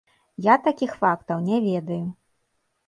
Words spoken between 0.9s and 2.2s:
фактаў не ведаю.